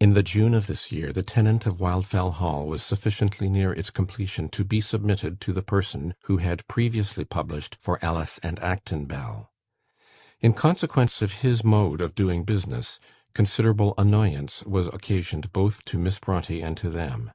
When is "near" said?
3.50-3.70